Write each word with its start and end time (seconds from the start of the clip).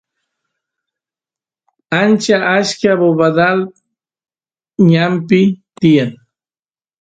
ancha 1.99 2.37
achka 2.57 2.91
bobadal 2.99 3.59
ñanpi 4.91 5.39
tiyan 5.79 6.11